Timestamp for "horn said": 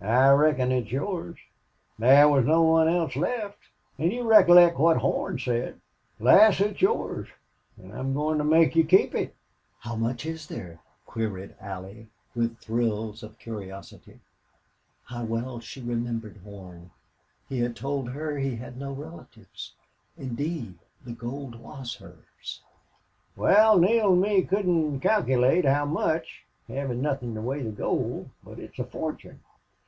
4.98-5.80